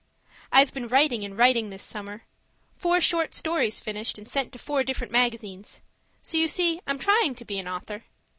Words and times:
I've 0.51 0.73
been 0.73 0.87
writing 0.87 1.23
and 1.23 1.37
writing 1.37 1.69
this 1.69 1.83
summer; 1.83 2.23
four 2.75 2.99
short 3.01 3.35
stories 3.35 3.79
finished 3.79 4.17
and 4.17 4.27
sent 4.27 4.51
to 4.53 4.57
four 4.57 4.81
different 4.83 5.13
magazines. 5.13 5.79
So 6.23 6.37
you 6.37 6.47
see 6.47 6.81
I'm 6.87 6.97
trying 6.97 7.35
to 7.35 7.45
be 7.45 7.59
an 7.59 7.67
author. 7.67 8.05